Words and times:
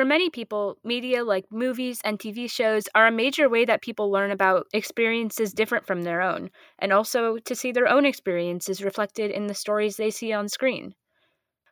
For 0.00 0.06
many 0.06 0.30
people, 0.30 0.78
media 0.82 1.22
like 1.22 1.44
movies 1.52 2.00
and 2.02 2.18
TV 2.18 2.50
shows 2.50 2.84
are 2.94 3.06
a 3.06 3.12
major 3.12 3.50
way 3.50 3.66
that 3.66 3.82
people 3.82 4.10
learn 4.10 4.30
about 4.30 4.66
experiences 4.72 5.52
different 5.52 5.86
from 5.86 6.04
their 6.04 6.22
own, 6.22 6.48
and 6.78 6.90
also 6.90 7.36
to 7.36 7.54
see 7.54 7.70
their 7.70 7.86
own 7.86 8.06
experiences 8.06 8.82
reflected 8.82 9.30
in 9.30 9.46
the 9.46 9.52
stories 9.52 9.98
they 9.98 10.08
see 10.10 10.32
on 10.32 10.48
screen. 10.48 10.94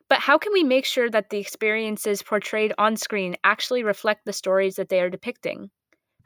But 0.09 0.19
how 0.19 0.37
can 0.37 0.53
we 0.53 0.63
make 0.63 0.85
sure 0.85 1.09
that 1.09 1.31
the 1.31 1.39
experiences 1.39 2.21
portrayed 2.21 2.71
on 2.77 2.97
screen 2.97 3.35
actually 3.43 3.81
reflect 3.81 4.25
the 4.25 4.31
stories 4.31 4.75
that 4.75 4.89
they 4.89 5.01
are 5.01 5.09
depicting? 5.09 5.71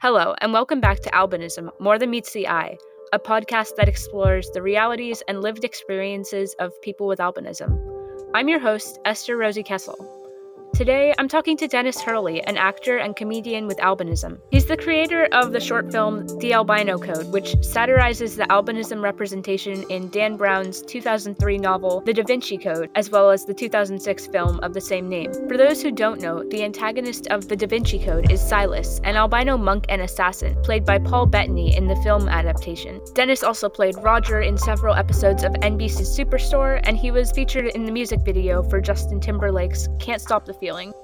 Hello, 0.02 0.34
and 0.42 0.52
welcome 0.52 0.80
back 0.80 1.00
to 1.00 1.10
Albinism 1.12 1.70
More 1.80 1.98
Than 1.98 2.10
Meets 2.10 2.34
the 2.34 2.48
Eye, 2.48 2.76
a 3.14 3.18
podcast 3.18 3.76
that 3.76 3.88
explores 3.88 4.50
the 4.50 4.60
realities 4.60 5.22
and 5.26 5.40
lived 5.40 5.64
experiences 5.64 6.54
of 6.58 6.70
people 6.82 7.06
with 7.06 7.18
albinism. 7.18 7.80
I'm 8.34 8.50
your 8.50 8.60
host, 8.60 8.98
Esther 9.06 9.38
Rosie 9.38 9.62
Kessel. 9.62 10.23
Today, 10.74 11.14
I'm 11.20 11.28
talking 11.28 11.56
to 11.58 11.68
Dennis 11.68 12.00
Hurley, 12.00 12.42
an 12.42 12.56
actor 12.56 12.96
and 12.96 13.14
comedian 13.14 13.68
with 13.68 13.78
albinism. 13.78 14.40
He's 14.50 14.66
the 14.66 14.76
creator 14.76 15.28
of 15.30 15.52
the 15.52 15.60
short 15.60 15.92
film 15.92 16.26
The 16.40 16.52
Albino 16.52 16.98
Code, 16.98 17.30
which 17.30 17.54
satirizes 17.62 18.34
the 18.34 18.42
albinism 18.46 19.00
representation 19.00 19.84
in 19.88 20.08
Dan 20.10 20.36
Brown's 20.36 20.82
2003 20.82 21.58
novel 21.58 22.00
The 22.00 22.12
Da 22.12 22.24
Vinci 22.24 22.58
Code, 22.58 22.90
as 22.96 23.08
well 23.08 23.30
as 23.30 23.44
the 23.44 23.54
2006 23.54 24.26
film 24.26 24.58
of 24.64 24.74
the 24.74 24.80
same 24.80 25.08
name. 25.08 25.32
For 25.46 25.56
those 25.56 25.80
who 25.80 25.92
don't 25.92 26.20
know, 26.20 26.42
the 26.50 26.64
antagonist 26.64 27.28
of 27.28 27.46
The 27.46 27.54
Da 27.54 27.68
Vinci 27.68 28.00
Code 28.00 28.32
is 28.32 28.42
Silas, 28.42 29.00
an 29.04 29.14
albino 29.14 29.56
monk 29.56 29.84
and 29.88 30.02
assassin, 30.02 30.60
played 30.64 30.84
by 30.84 30.98
Paul 30.98 31.26
Bettany 31.26 31.76
in 31.76 31.86
the 31.86 32.02
film 32.02 32.28
adaptation. 32.28 33.00
Dennis 33.14 33.44
also 33.44 33.68
played 33.68 33.94
Roger 33.98 34.40
in 34.40 34.58
several 34.58 34.96
episodes 34.96 35.44
of 35.44 35.52
NBC's 35.52 36.18
Superstore, 36.18 36.80
and 36.82 36.96
he 36.96 37.12
was 37.12 37.30
featured 37.30 37.66
in 37.66 37.84
the 37.84 37.92
music 37.92 38.22
video 38.24 38.64
for 38.64 38.80
Justin 38.80 39.20
Timberlake's 39.20 39.88
Can't 40.00 40.20
Stop 40.20 40.44
the 40.44 40.63
feeling. 40.64 40.94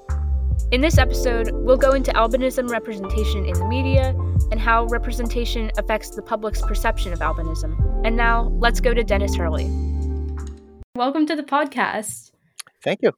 In 0.71 0.81
this 0.81 0.97
episode, 0.97 1.51
we'll 1.53 1.77
go 1.77 1.91
into 1.91 2.11
albinism 2.13 2.67
representation 2.71 3.45
in 3.45 3.53
the 3.53 3.67
media 3.67 4.15
and 4.49 4.59
how 4.59 4.85
representation 4.85 5.69
affects 5.77 6.09
the 6.09 6.23
public's 6.23 6.63
perception 6.63 7.13
of 7.13 7.19
albinism. 7.19 7.77
And 8.03 8.17
now, 8.17 8.51
let's 8.57 8.79
go 8.79 8.91
to 8.91 9.03
Dennis 9.03 9.35
Hurley. 9.35 9.69
Welcome 10.95 11.27
to 11.27 11.35
the 11.35 11.43
podcast. 11.43 12.31
Thank 12.83 13.01
you. 13.03 13.11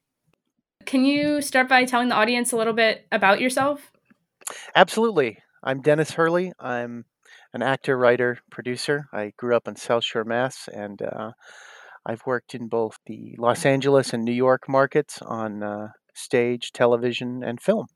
Can 0.85 1.05
you 1.05 1.41
start 1.41 1.69
by 1.69 1.85
telling 1.85 2.09
the 2.09 2.16
audience 2.16 2.52
a 2.52 2.57
little 2.57 2.73
bit 2.73 3.07
about 3.09 3.39
yourself? 3.39 3.94
Absolutely. 4.75 5.38
I'm 5.63 5.80
Dennis 5.80 6.11
Hurley. 6.11 6.52
I'm 6.59 7.05
an 7.53 7.61
actor, 7.61 7.97
writer, 7.97 8.39
producer. 8.52 9.05
I 9.13 9.31
grew 9.38 9.55
up 9.55 9.69
in 9.69 9.78
South 9.78 10.03
Shore, 10.03 10.25
Mass, 10.25 10.67
and 10.67 11.02
uh, 11.02 11.31
I've 12.05 12.25
worked 12.25 12.53
in 12.53 12.67
both 12.67 12.97
the 13.05 13.33
Los 13.39 13.66
Angeles 13.66 14.11
and 14.11 14.25
New 14.25 14.33
York 14.33 14.63
markets 14.67 15.22
on 15.22 15.63
uh, 15.63 15.88
stage, 16.14 16.72
television, 16.72 17.44
and 17.44 17.61
film. 17.61 17.88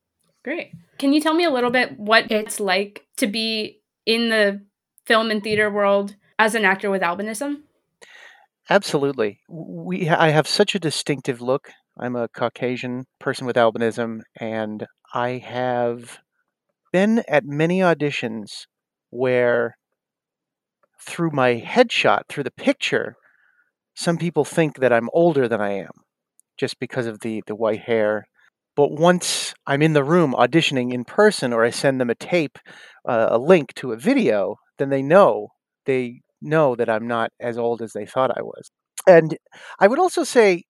Great. 0.44 0.72
Can 0.98 1.14
you 1.14 1.22
tell 1.22 1.34
me 1.34 1.44
a 1.44 1.50
little 1.50 1.70
bit 1.70 2.00
what 2.00 2.32
it's 2.32 2.60
like 2.60 3.06
to 3.18 3.28
be 3.28 3.82
in 4.06 4.30
the 4.30 4.62
film 5.06 5.30
and 5.30 5.44
theater 5.44 5.70
world 5.70 6.16
as 6.40 6.56
an 6.56 6.66
actor 6.66 6.90
with 6.90 7.02
albinism? 7.02 7.64
Absolutely. 8.70 9.40
We 9.50 10.10
I 10.10 10.30
have 10.30 10.48
such 10.48 10.76
a 10.76 10.80
distinctive 10.80 11.42
look. 11.42 11.72
I'm 12.00 12.16
a 12.16 12.28
Caucasian 12.28 13.06
person 13.20 13.48
with 13.48 13.56
albinism 13.56 14.22
and 14.40 14.86
I 15.14 15.32
have 15.44 16.20
been 16.92 17.23
at 17.28 17.45
many 17.45 17.80
auditions 17.80 18.68
where 19.10 19.78
through 21.02 21.32
my 21.32 21.62
headshot, 21.66 22.23
through 22.28 22.44
the 22.44 22.52
picture, 22.52 23.16
some 23.95 24.18
people 24.18 24.45
think 24.45 24.78
that 24.78 24.94
I'm 24.94 25.10
older 25.14 25.48
than 25.48 25.62
I 25.62 25.72
am 25.72 25.92
just 26.58 26.80
because 26.80 27.08
of 27.08 27.20
the 27.22 27.44
the 27.48 27.56
white 27.56 27.82
hair. 27.82 28.28
But 28.76 28.92
once 28.92 29.54
I'm 29.66 29.82
in 29.82 29.94
the 29.94 30.04
room 30.04 30.34
auditioning 30.34 30.94
in 30.94 31.04
person, 31.06 31.54
or 31.54 31.64
I 31.66 31.72
send 31.72 32.00
them 32.00 32.10
a 32.12 32.16
tape, 32.16 32.60
uh, 33.08 33.28
a 33.32 33.38
link 33.40 33.74
to 33.76 33.92
a 33.92 33.98
video, 33.98 34.58
then 34.78 34.90
they 34.90 35.02
know 35.02 35.50
they 35.86 36.22
know 36.42 36.76
that 36.76 36.90
I'm 36.90 37.08
not 37.08 37.32
as 37.40 37.58
old 37.58 37.82
as 37.82 37.94
they 37.94 38.06
thought 38.06 38.38
I 38.38 38.42
was. 38.42 38.70
And 39.08 39.38
I 39.80 39.88
would 39.88 40.00
also 40.00 40.23
say, 40.23 40.64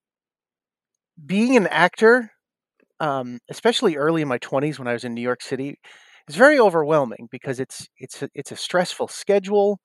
being 1.26 1.58
an 1.58 1.68
actor, 1.68 2.32
um, 3.00 3.40
especially 3.50 3.98
early 3.98 4.22
in 4.22 4.28
my 4.28 4.40
20s 4.40 4.80
when 4.80 4.88
I 4.90 4.94
was 4.94 5.06
in 5.06 5.16
New 5.16 5.22
York 5.22 5.42
City, 5.44 5.80
is 6.28 6.36
very 6.36 6.60
overwhelming 6.60 7.30
because 7.32 7.60
it's 7.60 7.88
it's 8.00 8.24
a, 8.24 8.30
it's 8.36 8.52
a 8.52 8.58
stressful 8.58 9.08
schedule, 9.10 9.80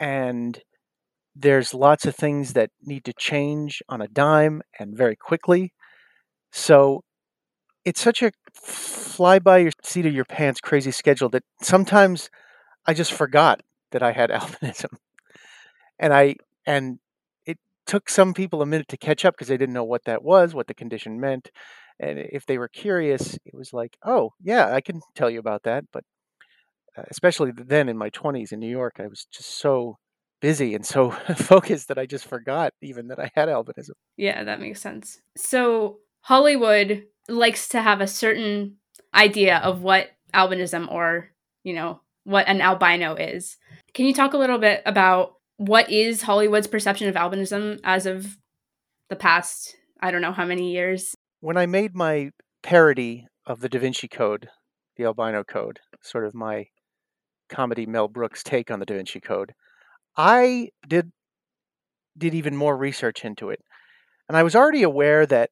and 0.00 0.60
there's 1.38 1.72
lots 1.72 2.04
of 2.04 2.16
things 2.16 2.54
that 2.54 2.70
need 2.82 3.04
to 3.04 3.12
change 3.12 3.82
on 3.88 4.00
a 4.00 4.08
dime 4.08 4.62
and 4.78 4.96
very 4.96 5.16
quickly. 5.16 5.72
So 6.52 7.02
it's 7.84 8.00
such 8.00 8.22
a 8.22 8.32
fly 8.54 9.38
by 9.38 9.58
your 9.58 9.72
seat 9.84 10.06
of 10.06 10.14
your 10.14 10.24
pants 10.24 10.60
crazy 10.60 10.90
schedule 10.90 11.28
that 11.30 11.44
sometimes 11.62 12.30
I 12.86 12.94
just 12.94 13.12
forgot 13.12 13.60
that 13.92 14.02
I 14.02 14.12
had 14.12 14.30
albinism. 14.40 14.96
And 15.98 16.12
I 16.12 16.36
and 16.66 16.98
it 17.46 17.58
took 17.86 18.08
some 18.08 18.34
people 18.34 18.62
a 18.62 18.66
minute 18.66 18.88
to 18.88 18.96
catch 18.96 19.24
up 19.24 19.34
because 19.34 19.48
they 19.48 19.56
didn't 19.56 19.74
know 19.74 19.84
what 19.84 20.04
that 20.04 20.22
was, 20.22 20.54
what 20.54 20.66
the 20.66 20.74
condition 20.74 21.20
meant. 21.20 21.50
And 22.00 22.18
if 22.18 22.46
they 22.46 22.58
were 22.58 22.68
curious, 22.68 23.34
it 23.44 23.54
was 23.54 23.72
like, 23.72 23.96
"Oh, 24.04 24.30
yeah, 24.40 24.72
I 24.74 24.80
can 24.80 25.00
tell 25.16 25.30
you 25.30 25.40
about 25.40 25.64
that." 25.64 25.84
But 25.92 26.04
uh, 26.96 27.02
especially 27.10 27.52
then 27.52 27.88
in 27.88 27.98
my 27.98 28.10
20s 28.10 28.52
in 28.52 28.60
New 28.60 28.70
York, 28.70 28.96
I 29.00 29.06
was 29.08 29.26
just 29.32 29.58
so 29.58 29.98
busy 30.40 30.74
and 30.74 30.84
so 30.84 31.10
focused 31.36 31.88
that 31.88 31.98
I 31.98 32.06
just 32.06 32.26
forgot 32.26 32.72
even 32.82 33.08
that 33.08 33.18
I 33.18 33.30
had 33.34 33.48
albinism. 33.48 33.92
Yeah, 34.16 34.44
that 34.44 34.60
makes 34.60 34.80
sense. 34.80 35.20
So 35.36 35.98
Hollywood 36.20 37.04
likes 37.28 37.68
to 37.68 37.82
have 37.82 38.00
a 38.00 38.06
certain 38.06 38.76
idea 39.14 39.58
of 39.58 39.82
what 39.82 40.10
albinism 40.34 40.90
or, 40.90 41.30
you 41.62 41.74
know, 41.74 42.00
what 42.24 42.46
an 42.48 42.60
albino 42.60 43.14
is. 43.14 43.56
Can 43.94 44.06
you 44.06 44.14
talk 44.14 44.34
a 44.34 44.38
little 44.38 44.58
bit 44.58 44.82
about 44.84 45.34
what 45.56 45.90
is 45.90 46.22
Hollywood's 46.22 46.66
perception 46.66 47.08
of 47.08 47.14
albinism 47.14 47.80
as 47.84 48.06
of 48.06 48.36
the 49.08 49.16
past, 49.16 49.76
I 50.00 50.10
don't 50.10 50.22
know 50.22 50.32
how 50.32 50.44
many 50.44 50.72
years? 50.72 51.14
When 51.40 51.56
I 51.56 51.66
made 51.66 51.94
my 51.94 52.30
parody 52.62 53.26
of 53.46 53.60
the 53.60 53.68
Da 53.68 53.78
Vinci 53.78 54.08
Code, 54.08 54.48
the 54.96 55.04
albino 55.04 55.42
code, 55.44 55.80
sort 56.02 56.26
of 56.26 56.34
my 56.34 56.66
comedy 57.48 57.86
Mel 57.86 58.08
Brooks 58.08 58.42
take 58.42 58.70
on 58.70 58.78
the 58.78 58.86
Da 58.86 58.94
Vinci 58.94 59.20
Code, 59.20 59.54
I 60.18 60.70
did 60.86 61.12
did 62.18 62.34
even 62.34 62.56
more 62.56 62.76
research 62.76 63.24
into 63.24 63.50
it, 63.50 63.60
and 64.28 64.36
I 64.36 64.42
was 64.42 64.56
already 64.56 64.82
aware 64.82 65.24
that 65.26 65.50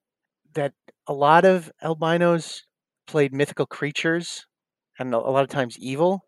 that 0.54 0.72
a 1.06 1.12
lot 1.12 1.44
of 1.44 1.70
albinos 1.82 2.64
played 3.06 3.32
mythical 3.32 3.66
creatures 3.66 4.46
and 4.98 5.14
a 5.14 5.18
lot 5.18 5.44
of 5.44 5.50
times 5.50 5.78
evil, 5.78 6.22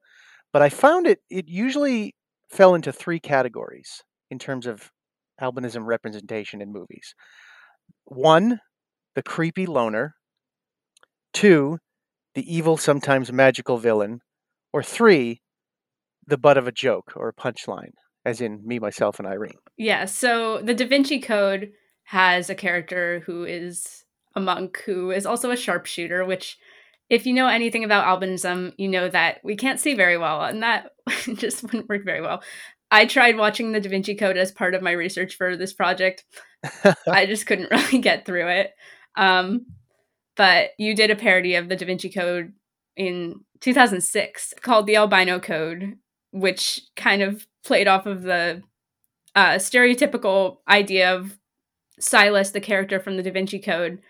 but 0.52 0.62
I 0.62 0.68
found 0.68 1.08
it 1.08 1.18
it 1.28 1.48
usually 1.48 2.14
fell 2.48 2.74
into 2.76 2.92
three 2.92 3.18
categories 3.18 4.04
in 4.30 4.38
terms 4.38 4.66
of 4.66 4.92
albinism 5.42 5.84
representation 5.86 6.62
in 6.62 6.72
movies. 6.72 7.14
One, 8.04 8.60
the 9.16 9.22
creepy 9.22 9.66
loner. 9.66 10.14
Two, 11.32 11.78
the 12.34 12.54
evil, 12.54 12.76
sometimes 12.76 13.32
magical 13.32 13.78
villain. 13.78 14.20
Or 14.72 14.82
three, 14.82 15.42
the 16.26 16.38
butt 16.38 16.58
of 16.58 16.66
a 16.66 16.72
joke 16.72 17.12
or 17.16 17.28
a 17.28 17.34
punchline 17.34 17.92
as 18.24 18.40
in 18.40 18.66
me, 18.66 18.78
myself, 18.78 19.18
and 19.18 19.28
Irene. 19.28 19.58
Yeah. 19.76 20.04
So 20.04 20.60
the 20.62 20.74
Da 20.74 20.86
Vinci 20.86 21.20
Code 21.20 21.72
has 22.04 22.50
a 22.50 22.54
character 22.54 23.22
who 23.26 23.44
is 23.44 24.04
a 24.34 24.40
monk 24.40 24.82
who 24.86 25.10
is 25.10 25.26
also 25.26 25.50
a 25.50 25.56
sharpshooter, 25.56 26.24
which 26.24 26.58
if 27.10 27.26
you 27.26 27.32
know 27.32 27.48
anything 27.48 27.84
about 27.84 28.04
albinism, 28.06 28.72
you 28.76 28.88
know 28.88 29.08
that 29.08 29.40
we 29.42 29.56
can't 29.56 29.80
see 29.80 29.94
very 29.94 30.18
well, 30.18 30.42
and 30.42 30.62
that 30.62 30.92
just 31.34 31.62
wouldn't 31.62 31.88
work 31.88 32.04
very 32.04 32.20
well. 32.20 32.42
I 32.90 33.06
tried 33.06 33.36
watching 33.36 33.72
the 33.72 33.80
Da 33.80 33.90
Vinci 33.90 34.14
Code 34.14 34.36
as 34.36 34.52
part 34.52 34.74
of 34.74 34.82
my 34.82 34.92
research 34.92 35.36
for 35.36 35.56
this 35.56 35.72
project. 35.72 36.24
I 37.06 37.26
just 37.26 37.46
couldn't 37.46 37.70
really 37.70 37.98
get 37.98 38.24
through 38.24 38.48
it. 38.48 38.72
Um, 39.16 39.66
but 40.36 40.70
you 40.78 40.94
did 40.94 41.10
a 41.10 41.16
parody 41.16 41.54
of 41.56 41.68
the 41.68 41.76
Da 41.76 41.86
Vinci 41.86 42.10
Code 42.10 42.52
in 42.96 43.40
2006 43.60 44.54
called 44.62 44.86
the 44.86 44.96
Albino 44.96 45.40
Code, 45.40 45.96
which 46.30 46.80
kind 46.96 47.22
of 47.22 47.46
played 47.68 47.86
off 47.86 48.06
of 48.06 48.22
the 48.22 48.62
uh, 49.36 49.56
stereotypical 49.56 50.56
idea 50.66 51.14
of 51.14 51.38
Silas, 52.00 52.50
the 52.50 52.60
character 52.60 52.98
from 52.98 53.16
the 53.16 53.22
Da 53.22 53.30
Vinci 53.30 53.60
Code, 53.60 54.00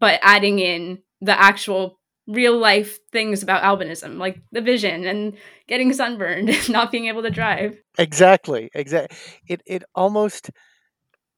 but 0.00 0.18
adding 0.22 0.58
in 0.58 0.98
the 1.20 1.40
actual 1.40 2.00
real 2.26 2.58
life 2.58 2.98
things 3.12 3.42
about 3.42 3.62
albinism, 3.62 4.18
like 4.18 4.42
the 4.50 4.60
vision 4.60 5.06
and 5.06 5.36
getting 5.68 5.92
sunburned 5.92 6.50
and 6.50 6.70
not 6.70 6.90
being 6.90 7.06
able 7.06 7.22
to 7.22 7.30
drive. 7.30 7.78
Exactly. 7.98 8.68
Exactly. 8.74 9.16
It 9.46 9.62
it 9.64 9.84
almost 9.94 10.50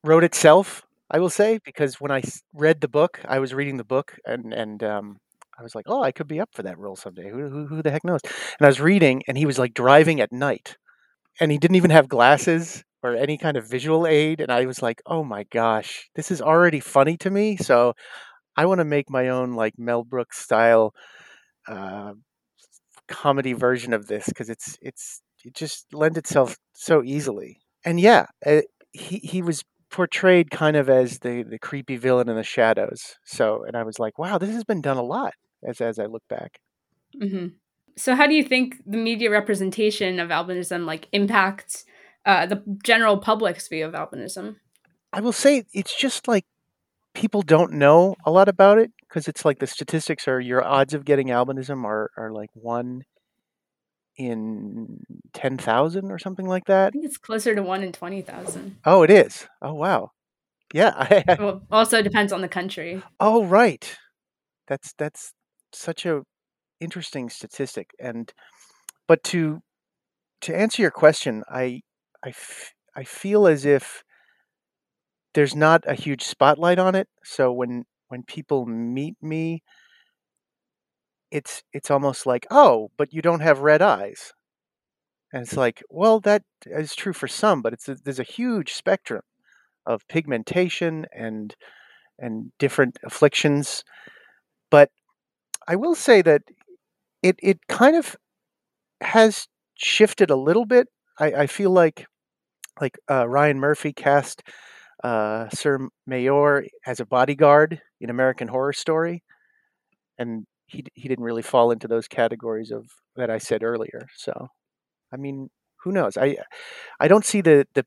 wrote 0.02 0.24
itself, 0.24 0.82
I 1.10 1.18
will 1.18 1.30
say, 1.30 1.58
because 1.62 2.00
when 2.00 2.10
I 2.10 2.22
read 2.54 2.80
the 2.80 2.88
book, 2.88 3.20
I 3.26 3.38
was 3.38 3.52
reading 3.52 3.76
the 3.76 3.84
book 3.84 4.16
and 4.24 4.54
and 4.54 4.82
um, 4.82 5.18
I 5.58 5.62
was 5.62 5.74
like, 5.74 5.84
oh, 5.88 6.02
I 6.02 6.10
could 6.10 6.26
be 6.26 6.40
up 6.40 6.50
for 6.52 6.62
that 6.62 6.78
role 6.78 6.96
someday. 6.96 7.30
Who, 7.30 7.48
who, 7.48 7.66
who 7.66 7.82
the 7.82 7.90
heck 7.90 8.04
knows? 8.04 8.20
And 8.24 8.66
I 8.66 8.68
was 8.68 8.80
reading, 8.80 9.22
and 9.28 9.38
he 9.38 9.46
was 9.46 9.58
like 9.58 9.74
driving 9.74 10.20
at 10.20 10.32
night, 10.32 10.76
and 11.40 11.50
he 11.50 11.58
didn't 11.58 11.76
even 11.76 11.90
have 11.90 12.08
glasses 12.08 12.84
or 13.02 13.14
any 13.14 13.36
kind 13.36 13.56
of 13.56 13.68
visual 13.68 14.06
aid. 14.06 14.40
And 14.40 14.50
I 14.50 14.66
was 14.66 14.82
like, 14.82 15.02
oh 15.06 15.24
my 15.24 15.44
gosh, 15.50 16.08
this 16.14 16.30
is 16.30 16.40
already 16.40 16.80
funny 16.80 17.16
to 17.18 17.30
me. 17.30 17.56
So 17.56 17.94
I 18.56 18.66
want 18.66 18.78
to 18.78 18.84
make 18.84 19.10
my 19.10 19.28
own 19.28 19.54
like 19.54 19.74
Mel 19.78 20.04
Brooks 20.04 20.38
style 20.38 20.94
uh, 21.68 22.12
comedy 23.08 23.52
version 23.52 23.92
of 23.92 24.06
this 24.06 24.26
because 24.26 24.48
it's 24.48 24.78
it's 24.80 25.20
it 25.44 25.54
just 25.54 25.86
lends 25.92 26.18
itself 26.18 26.56
so 26.72 27.02
easily. 27.04 27.58
And 27.84 28.00
yeah, 28.00 28.26
uh, 28.46 28.62
he 28.92 29.18
he 29.18 29.42
was 29.42 29.62
portrayed 29.90 30.50
kind 30.50 30.76
of 30.76 30.88
as 30.88 31.18
the 31.20 31.42
the 31.42 31.58
creepy 31.58 31.96
villain 31.96 32.28
in 32.28 32.36
the 32.36 32.42
shadows. 32.42 33.16
So, 33.24 33.64
and 33.66 33.76
I 33.76 33.82
was 33.82 33.98
like, 33.98 34.18
wow, 34.18 34.38
this 34.38 34.50
has 34.50 34.64
been 34.64 34.80
done 34.80 34.96
a 34.96 35.02
lot 35.02 35.34
as 35.66 35.80
as 35.80 35.98
I 35.98 36.06
look 36.06 36.22
back. 36.28 36.58
Mm-hmm. 37.20 37.48
So, 37.96 38.14
how 38.14 38.26
do 38.26 38.34
you 38.34 38.42
think 38.42 38.76
the 38.86 38.96
media 38.96 39.30
representation 39.30 40.18
of 40.18 40.30
albinism 40.30 40.84
like 40.84 41.08
impacts 41.12 41.84
uh, 42.26 42.46
the 42.46 42.62
general 42.82 43.18
public's 43.18 43.68
view 43.68 43.86
of 43.86 43.92
albinism? 43.92 44.56
I 45.12 45.20
will 45.20 45.32
say 45.32 45.64
it's 45.72 45.96
just 45.96 46.26
like 46.26 46.44
people 47.14 47.42
don't 47.42 47.72
know 47.72 48.16
a 48.26 48.30
lot 48.30 48.48
about 48.48 48.78
it 48.78 48.90
because 49.00 49.28
it's 49.28 49.44
like 49.44 49.60
the 49.60 49.66
statistics 49.66 50.26
are 50.26 50.40
your 50.40 50.64
odds 50.64 50.94
of 50.94 51.04
getting 51.04 51.28
albinism 51.28 51.84
are, 51.84 52.10
are 52.16 52.32
like 52.32 52.50
one 52.54 53.02
in 54.16 55.00
10,000 55.32 56.10
or 56.10 56.18
something 56.18 56.46
like 56.46 56.64
that. 56.66 56.88
I 56.88 56.90
think 56.90 57.04
it's 57.04 57.16
closer 57.16 57.54
to 57.54 57.62
one 57.62 57.82
in 57.82 57.92
20,000. 57.92 58.76
Oh, 58.84 59.02
it 59.02 59.10
is. 59.10 59.46
Oh, 59.62 59.74
wow. 59.74 60.10
Yeah. 60.72 61.22
well, 61.38 61.62
also 61.70 62.02
depends 62.02 62.32
on 62.32 62.40
the 62.40 62.48
country. 62.48 63.02
Oh, 63.20 63.44
right. 63.44 63.96
That's, 64.66 64.92
that's 64.98 65.32
such 65.72 66.06
a 66.06 66.22
interesting 66.84 67.30
statistic. 67.30 67.90
And, 67.98 68.32
but 69.08 69.22
to, 69.24 69.62
to 70.42 70.56
answer 70.56 70.82
your 70.82 70.90
question, 70.90 71.42
I, 71.48 71.80
I, 72.24 72.28
f- 72.28 72.74
I 72.94 73.04
feel 73.04 73.46
as 73.46 73.64
if 73.64 74.04
there's 75.34 75.56
not 75.56 75.82
a 75.86 75.94
huge 75.94 76.22
spotlight 76.22 76.78
on 76.78 76.94
it. 76.94 77.08
So 77.24 77.52
when 77.52 77.84
when 78.08 78.22
people 78.22 78.66
meet 78.66 79.16
me, 79.20 79.62
it's 81.30 81.62
it's 81.72 81.90
almost 81.90 82.26
like, 82.26 82.46
oh, 82.50 82.90
but 82.96 83.12
you 83.12 83.20
don't 83.20 83.40
have 83.40 83.58
red 83.60 83.82
eyes. 83.82 84.32
And 85.32 85.42
it's 85.42 85.56
like, 85.56 85.82
well, 85.90 86.20
that 86.20 86.42
is 86.66 86.94
true 86.94 87.12
for 87.12 87.26
some, 87.26 87.60
but 87.60 87.72
it's 87.72 87.88
a, 87.88 87.96
there's 87.96 88.20
a 88.20 88.24
huge 88.24 88.72
spectrum 88.72 89.22
of 89.84 90.06
pigmentation 90.08 91.06
and 91.12 91.56
and 92.18 92.52
different 92.60 92.98
afflictions. 93.02 93.82
But 94.70 94.90
I 95.66 95.74
will 95.74 95.96
say 95.96 96.22
that 96.22 96.42
it 97.24 97.36
it 97.42 97.58
kind 97.68 97.96
of 97.96 98.16
has 99.02 99.48
shifted 99.76 100.30
a 100.30 100.36
little 100.36 100.66
bit. 100.66 100.88
I, 101.18 101.26
I 101.32 101.46
feel 101.46 101.70
like 101.70 102.06
like 102.80 102.98
uh, 103.10 103.28
Ryan 103.28 103.58
Murphy 103.58 103.92
cast 103.92 104.42
uh, 105.02 105.48
Sir 105.50 105.88
Maejor 106.08 106.66
as 106.86 107.00
a 107.00 107.06
bodyguard 107.06 107.80
in 108.00 108.10
American 108.10 108.48
Horror 108.48 108.74
Story, 108.74 109.22
and 110.18 110.44
he 110.66 110.84
he 110.94 111.08
didn't 111.08 111.24
really 111.24 111.42
fall 111.42 111.70
into 111.70 111.88
those 111.88 112.08
categories 112.08 112.70
of 112.70 112.86
that 113.16 113.30
I 113.30 113.38
said 113.38 113.62
earlier. 113.62 114.06
So, 114.16 114.48
I 115.12 115.16
mean, 115.16 115.48
who 115.82 115.92
knows? 115.92 116.16
I 116.18 116.36
I 117.00 117.08
don't 117.08 117.24
see 117.24 117.40
the 117.40 117.66
the 117.74 117.86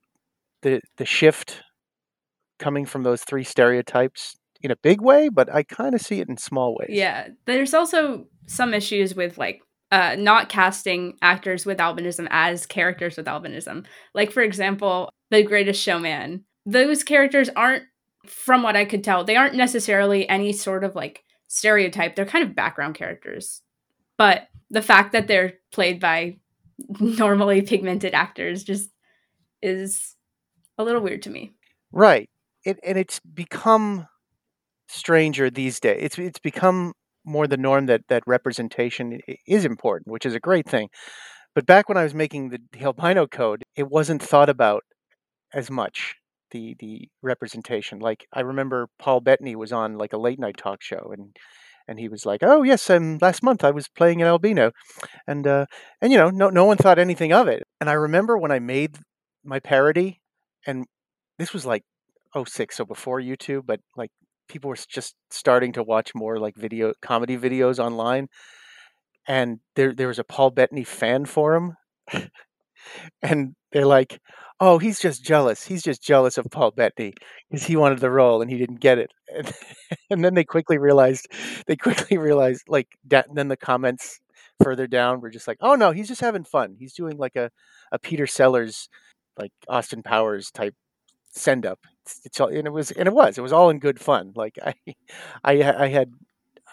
the, 0.63 0.81
the 0.97 1.05
shift 1.05 1.61
coming 2.59 2.85
from 2.85 3.03
those 3.03 3.23
three 3.23 3.43
stereotypes 3.43 4.35
in 4.61 4.71
a 4.71 4.75
big 4.75 5.01
way, 5.01 5.29
but 5.29 5.53
I 5.53 5.63
kind 5.63 5.95
of 5.95 6.01
see 6.01 6.19
it 6.19 6.29
in 6.29 6.37
small 6.37 6.75
ways. 6.79 6.89
Yeah, 6.91 7.29
there's 7.45 7.73
also 7.73 8.27
some 8.47 8.73
issues 8.73 9.15
with 9.15 9.37
like 9.37 9.61
uh, 9.91 10.15
not 10.17 10.49
casting 10.49 11.17
actors 11.21 11.65
with 11.65 11.77
albinism 11.77 12.27
as 12.29 12.65
characters 12.65 13.17
with 13.17 13.25
albinism. 13.25 13.85
Like, 14.13 14.31
for 14.31 14.41
example, 14.41 15.09
The 15.31 15.43
Greatest 15.43 15.81
Showman 15.81 16.43
those 16.67 17.03
characters 17.03 17.49
aren't 17.55 17.85
from 18.27 18.61
what 18.61 18.75
I 18.75 18.83
could 18.83 19.03
tell, 19.03 19.23
they 19.23 19.37
aren't 19.37 19.55
necessarily 19.55 20.27
any 20.27 20.51
sort 20.51 20.83
of 20.83 20.95
like 20.95 21.23
stereotype. 21.47 22.15
They're 22.15 22.25
kind 22.25 22.47
of 22.47 22.55
background 22.55 22.95
characters. 22.95 23.61
But 24.17 24.49
the 24.69 24.81
fact 24.81 25.13
that 25.13 25.27
they're 25.27 25.53
played 25.71 26.01
by 26.01 26.39
normally 26.99 27.61
pigmented 27.61 28.13
actors 28.13 28.65
just 28.65 28.89
is 29.61 30.15
a 30.77 30.83
little 30.83 31.01
weird 31.01 31.21
to 31.23 31.29
me. 31.29 31.53
Right. 31.93 32.29
It, 32.65 32.79
and 32.83 32.97
it's 32.97 33.21
become 33.21 34.07
stranger 34.87 35.49
these 35.49 35.79
days. 35.79 35.99
It's 36.01 36.19
it's 36.19 36.39
become 36.39 36.93
more 37.25 37.47
the 37.47 37.57
norm 37.57 37.87
that 37.87 38.01
that 38.09 38.23
representation 38.25 39.19
is 39.47 39.65
important, 39.65 40.07
which 40.11 40.25
is 40.25 40.35
a 40.35 40.39
great 40.39 40.67
thing. 40.67 40.89
But 41.55 41.65
back 41.65 41.89
when 41.89 41.97
I 41.97 42.03
was 42.03 42.13
making 42.13 42.49
the, 42.49 42.59
the 42.71 42.83
albino 42.83 43.27
code, 43.27 43.63
it 43.75 43.89
wasn't 43.89 44.21
thought 44.21 44.49
about 44.49 44.83
as 45.53 45.69
much 45.71 46.15
the 46.51 46.75
the 46.79 47.09
representation. 47.21 47.99
Like 47.99 48.25
I 48.33 48.41
remember 48.41 48.87
Paul 48.99 49.21
Bettany 49.21 49.55
was 49.55 49.71
on 49.71 49.97
like 49.97 50.13
a 50.13 50.17
late 50.17 50.39
night 50.39 50.57
talk 50.57 50.81
show 50.81 51.11
and 51.11 51.35
and 51.87 51.99
he 51.99 52.09
was 52.09 52.25
like, 52.25 52.41
"Oh 52.43 52.63
yes, 52.63 52.89
um, 52.89 53.17
last 53.21 53.43
month 53.43 53.63
I 53.63 53.71
was 53.71 53.87
playing 53.87 54.21
an 54.21 54.27
albino," 54.27 54.71
and 55.27 55.47
uh, 55.47 55.65
and 56.01 56.11
you 56.11 56.17
know, 56.17 56.29
no 56.29 56.49
no 56.49 56.65
one 56.65 56.77
thought 56.77 56.99
anything 56.99 57.33
of 57.33 57.47
it. 57.47 57.63
And 57.79 57.89
I 57.89 57.93
remember 57.93 58.37
when 58.37 58.51
I 58.51 58.59
made 58.59 58.97
my 59.43 59.59
parody, 59.59 60.21
and 60.65 60.85
this 61.39 61.53
was 61.53 61.65
like 61.65 61.83
06, 62.35 62.77
so 62.77 62.85
before 62.85 63.21
YouTube, 63.21 63.65
but 63.65 63.79
like 63.95 64.11
people 64.47 64.69
were 64.69 64.77
just 64.89 65.15
starting 65.31 65.73
to 65.73 65.83
watch 65.83 66.13
more 66.15 66.39
like 66.39 66.55
video 66.55 66.93
comedy 67.01 67.37
videos 67.37 67.79
online, 67.79 68.29
and 69.27 69.59
there 69.75 69.93
there 69.93 70.07
was 70.07 70.19
a 70.19 70.23
Paul 70.23 70.51
Bettany 70.51 70.83
fan 70.83 71.25
forum, 71.25 71.75
and 73.21 73.55
they're 73.71 73.85
like, 73.85 74.19
"Oh, 74.59 74.77
he's 74.79 74.99
just 74.99 75.23
jealous. 75.23 75.65
He's 75.65 75.83
just 75.83 76.01
jealous 76.03 76.37
of 76.37 76.47
Paul 76.51 76.71
Bettany 76.71 77.13
because 77.49 77.65
he 77.65 77.75
wanted 77.75 77.99
the 77.99 78.11
role 78.11 78.41
and 78.41 78.49
he 78.51 78.57
didn't 78.57 78.79
get 78.81 78.97
it." 78.97 79.11
And, 79.35 79.53
and 80.09 80.25
then 80.25 80.33
they 80.35 80.45
quickly 80.45 80.77
realized, 80.77 81.27
they 81.67 81.75
quickly 81.75 82.17
realized, 82.17 82.63
like, 82.69 82.87
that, 83.07 83.27
then 83.33 83.49
the 83.49 83.57
comments 83.57 84.19
further 84.63 84.87
down 84.87 85.19
were 85.21 85.29
just 85.29 85.47
like, 85.47 85.57
"Oh 85.61 85.75
no, 85.75 85.91
he's 85.91 86.07
just 86.07 86.21
having 86.21 86.43
fun. 86.45 86.75
He's 86.79 86.93
doing 86.93 87.17
like 87.17 87.35
a 87.35 87.51
a 87.91 87.99
Peter 87.99 88.25
Sellers, 88.27 88.89
like 89.37 89.51
Austin 89.69 90.03
Powers 90.03 90.51
type 90.51 90.75
send 91.37 91.65
up." 91.65 91.79
And 92.39 92.67
it 92.67 92.71
was, 92.71 92.91
and 92.91 93.07
it 93.07 93.13
was, 93.13 93.37
it 93.37 93.41
was 93.41 93.53
all 93.53 93.69
in 93.69 93.79
good 93.79 93.99
fun. 93.99 94.31
Like 94.35 94.57
I, 94.63 94.73
I, 95.43 95.83
I 95.83 95.87
had 95.87 96.11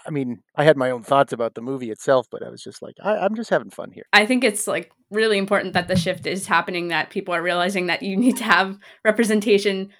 I 0.07 0.11
mean, 0.11 0.43
I 0.55 0.65
had 0.65 0.77
my 0.77 0.91
own 0.91 1.03
thoughts 1.03 1.33
about 1.33 1.55
the 1.55 1.63
movie 1.63 1.91
itself, 1.91 2.27
but 2.31 2.43
I 2.43 2.51
was 2.51 2.63
just 2.63 2.83
like, 2.83 2.97
I, 3.03 3.25
am 3.25 3.35
just 3.35 3.51
having 3.51 3.71
fun 3.71 3.91
here. 3.91 4.05
I 4.13 4.27
think 4.27 4.45
it's 4.45 4.67
like 4.67 4.93
really 5.11 5.39
important 5.39 5.73
that 5.75 5.89
the 5.89 5.97
shift 5.97 6.27
is 6.27 6.47
happening, 6.47 6.89
that 6.89 7.11
people 7.11 7.35
are 7.35 7.43
realizing 7.43 7.87
that 7.87 8.03
you 8.03 8.17
need 8.25 8.37
to 8.39 8.45
have 8.45 8.79
representation 9.05 9.91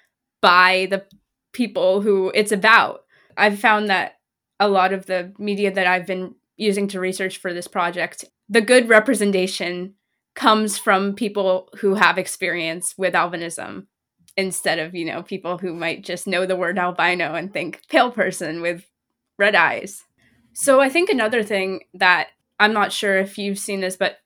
by 0.41 0.87
the 0.89 1.05
people 1.53 2.01
who 2.01 2.31
it's 2.35 2.51
about. 2.51 3.01
I've 3.37 3.59
found 3.59 3.89
that 3.89 4.13
a 4.59 4.69
lot 4.69 4.93
of 4.93 5.05
the 5.07 5.33
media 5.37 5.71
that 5.71 5.87
I've 5.87 6.05
been 6.05 6.35
using 6.55 6.87
to 6.89 6.99
research 6.99 7.37
for 7.37 7.53
this 7.53 7.67
project, 7.67 8.25
the 8.47 8.61
good 8.61 8.87
representation 8.87 9.95
comes 10.35 10.77
from 10.77 11.15
people 11.15 11.69
who 11.79 11.95
have 11.95 12.17
experience 12.17 12.93
with 12.97 13.13
albinism 13.13 13.87
instead 14.37 14.79
of, 14.79 14.93
you 14.93 15.05
know, 15.05 15.23
people 15.23 15.57
who 15.57 15.73
might 15.73 16.03
just 16.03 16.27
know 16.27 16.45
the 16.45 16.55
word 16.55 16.77
albino 16.77 17.35
and 17.35 17.53
think 17.53 17.81
pale 17.89 18.11
person 18.11 18.61
with 18.61 18.85
red 19.37 19.55
eyes. 19.55 20.03
So 20.53 20.79
I 20.79 20.89
think 20.89 21.09
another 21.09 21.43
thing 21.43 21.81
that 21.93 22.29
I'm 22.59 22.73
not 22.73 22.91
sure 22.91 23.17
if 23.17 23.37
you've 23.37 23.59
seen 23.59 23.81
this, 23.81 23.97
but 23.97 24.17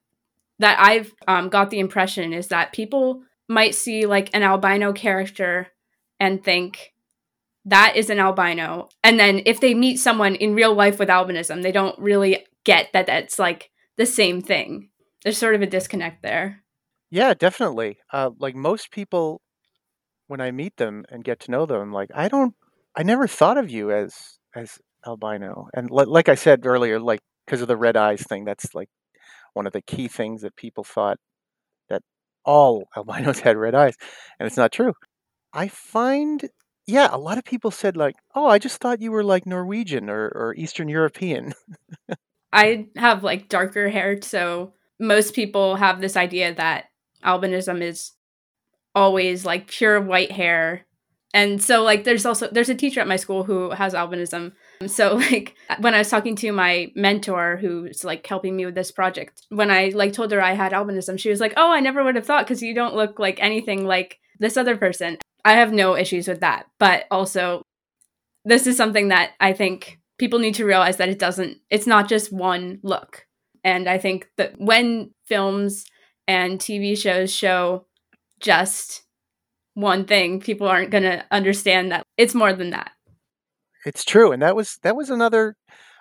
that 0.59 0.79
I've 0.79 1.13
um, 1.27 1.49
got 1.49 1.69
the 1.69 1.79
impression 1.79 2.33
is 2.33 2.47
that 2.47 2.73
people 2.73 3.23
might 3.47 3.73
see 3.73 4.05
like 4.05 4.29
an 4.33 4.43
albino 4.43 4.93
character 4.93 5.67
and 6.19 6.43
think 6.43 6.93
that 7.65 7.95
is 7.95 8.09
an 8.09 8.19
albino. 8.19 8.89
And 9.03 9.19
then 9.19 9.41
if 9.45 9.59
they 9.59 9.73
meet 9.73 9.97
someone 9.97 10.35
in 10.35 10.55
real 10.55 10.73
life 10.73 10.99
with 10.99 11.09
albinism, 11.09 11.61
they 11.61 11.71
don't 11.71 11.97
really 11.99 12.45
get 12.63 12.89
that 12.93 13.07
that's 13.07 13.39
like 13.39 13.71
the 13.97 14.05
same 14.05 14.41
thing. 14.41 14.89
There's 15.23 15.37
sort 15.37 15.55
of 15.55 15.61
a 15.61 15.67
disconnect 15.67 16.21
there. 16.21 16.63
Yeah, 17.11 17.33
definitely. 17.33 17.97
Uh, 18.13 18.31
like 18.37 18.55
most 18.55 18.91
people, 18.91 19.41
when 20.29 20.39
I 20.39 20.51
meet 20.51 20.77
them 20.77 21.05
and 21.09 21.23
get 21.23 21.39
to 21.41 21.51
know 21.51 21.65
them, 21.65 21.91
like 21.91 22.11
I 22.13 22.27
don't, 22.29 22.53
I 22.95 23.01
never 23.01 23.27
thought 23.27 23.57
of 23.57 23.69
you 23.69 23.91
as 23.91 24.37
as 24.55 24.77
albino. 25.05 25.67
And 25.73 25.89
li- 25.89 26.05
like 26.05 26.29
I 26.29 26.35
said 26.35 26.65
earlier, 26.65 26.99
like 26.99 27.21
because 27.45 27.61
of 27.61 27.67
the 27.67 27.75
red 27.75 27.97
eyes 27.97 28.21
thing, 28.21 28.45
that's 28.45 28.75
like 28.75 28.89
one 29.53 29.65
of 29.65 29.73
the 29.73 29.81
key 29.81 30.07
things 30.07 30.43
that 30.43 30.55
people 30.55 30.83
thought 30.83 31.17
that 31.89 32.03
all 32.45 32.87
albinos 32.95 33.39
had 33.39 33.57
red 33.57 33.73
eyes, 33.73 33.95
and 34.39 34.45
it's 34.45 34.57
not 34.57 34.71
true. 34.71 34.93
I 35.51 35.67
find, 35.67 36.47
yeah, 36.85 37.09
a 37.11 37.17
lot 37.17 37.39
of 37.39 37.43
people 37.43 37.71
said 37.71 37.97
like, 37.97 38.15
"Oh, 38.35 38.45
I 38.47 38.59
just 38.59 38.79
thought 38.79 39.01
you 39.01 39.11
were 39.11 39.23
like 39.23 39.47
Norwegian 39.47 40.11
or, 40.11 40.27
or 40.27 40.53
Eastern 40.55 40.89
European." 40.89 41.53
I 42.53 42.87
have 42.97 43.23
like 43.23 43.49
darker 43.49 43.89
hair, 43.89 44.21
so 44.21 44.73
most 44.99 45.33
people 45.33 45.75
have 45.77 46.01
this 46.01 46.15
idea 46.15 46.53
that 46.53 46.85
albinism 47.25 47.81
is 47.81 48.11
always 48.95 49.45
like 49.45 49.67
pure 49.67 49.99
white 50.01 50.31
hair. 50.31 50.85
And 51.33 51.61
so 51.61 51.83
like 51.83 52.03
there's 52.03 52.25
also 52.25 52.47
there's 52.51 52.69
a 52.69 52.75
teacher 52.75 53.01
at 53.01 53.07
my 53.07 53.17
school 53.17 53.43
who 53.43 53.71
has 53.71 53.93
albinism 53.93 54.53
so 54.87 55.15
like 55.31 55.55
when 55.79 55.93
I 55.93 55.99
was 55.99 56.09
talking 56.09 56.35
to 56.37 56.51
my 56.51 56.91
mentor 56.95 57.57
who's 57.57 58.03
like 58.03 58.25
helping 58.25 58.55
me 58.55 58.65
with 58.65 58.75
this 58.75 58.91
project, 58.91 59.45
when 59.49 59.71
I 59.71 59.91
like 59.93 60.13
told 60.13 60.31
her 60.31 60.41
I 60.41 60.53
had 60.53 60.71
albinism, 60.71 61.19
she 61.19 61.29
was 61.29 61.39
like, 61.39 61.53
"Oh, 61.57 61.71
I 61.71 61.79
never 61.79 62.03
would 62.03 62.15
have 62.15 62.25
thought 62.25 62.45
because 62.45 62.61
you 62.61 62.73
don't 62.73 62.95
look 62.95 63.19
like 63.19 63.41
anything 63.41 63.85
like 63.85 64.19
this 64.39 64.57
other 64.57 64.77
person." 64.77 65.17
I 65.45 65.53
have 65.53 65.71
no 65.71 65.95
issues 65.95 66.27
with 66.27 66.41
that, 66.41 66.67
but 66.79 67.05
also 67.11 67.63
this 68.45 68.67
is 68.67 68.77
something 68.77 69.09
that 69.09 69.31
I 69.39 69.53
think 69.53 69.99
people 70.17 70.39
need 70.39 70.55
to 70.55 70.65
realize 70.65 70.97
that 70.97 71.09
it 71.09 71.19
doesn't, 71.19 71.57
it's 71.69 71.87
not 71.87 72.09
just 72.09 72.31
one 72.31 72.79
look. 72.83 73.25
And 73.63 73.87
I 73.87 73.97
think 73.97 74.27
that 74.37 74.55
when 74.57 75.11
films 75.25 75.85
and 76.27 76.59
TV 76.59 76.97
shows 76.97 77.33
show 77.33 77.85
just 78.39 79.03
one 79.73 80.05
thing, 80.05 80.39
people 80.39 80.67
aren't 80.67 80.91
going 80.91 81.03
to 81.03 81.25
understand 81.31 81.91
that 81.91 82.05
it's 82.17 82.35
more 82.35 82.53
than 82.53 82.71
that. 82.71 82.91
It's 83.85 84.03
true, 84.03 84.31
and 84.31 84.41
that 84.41 84.55
was 84.55 84.77
that 84.83 84.95
was 84.95 85.09
another. 85.09 85.55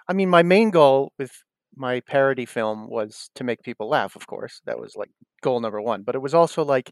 I 0.09 0.13
mean, 0.13 0.29
my 0.29 0.43
main 0.43 0.71
goal 0.71 1.13
with 1.19 1.31
my 1.77 2.01
parody 2.01 2.45
film 2.45 2.89
was 2.89 3.31
to 3.37 3.45
make 3.45 3.63
people 3.63 3.89
laugh. 3.89 4.17
Of 4.17 4.27
course, 4.27 4.61
that 4.67 4.81
was 4.81 4.97
like 4.97 5.11
goal 5.43 5.61
number 5.61 5.81
one. 5.81 6.03
But 6.03 6.17
it 6.17 6.23
was 6.23 6.35
also 6.35 6.65
like, 6.65 6.91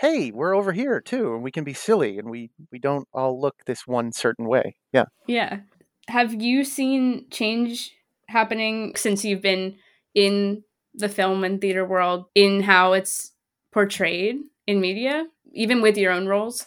hey, 0.00 0.32
we're 0.32 0.56
over 0.56 0.72
here 0.72 1.00
too, 1.00 1.34
and 1.34 1.42
we 1.44 1.52
can 1.52 1.62
be 1.62 1.72
silly, 1.72 2.18
and 2.18 2.28
we 2.28 2.50
we 2.72 2.80
don't 2.80 3.06
all 3.12 3.40
look 3.40 3.54
this 3.66 3.86
one 3.86 4.12
certain 4.12 4.48
way. 4.48 4.76
Yeah. 4.92 5.04
Yeah. 5.28 5.60
Have 6.08 6.34
you 6.42 6.64
seen 6.64 7.26
change 7.30 7.92
happening 8.28 8.94
since 8.96 9.24
you've 9.24 9.40
been 9.42 9.76
in 10.14 10.64
the 10.94 11.08
film 11.08 11.44
and 11.44 11.60
theater 11.60 11.84
world 11.84 12.26
in 12.34 12.62
how 12.62 12.92
it's 12.92 13.32
portrayed 13.74 14.36
in 14.66 14.80
media, 14.80 15.26
even 15.52 15.82
with 15.82 15.98
your 15.98 16.12
own 16.12 16.26
roles? 16.26 16.66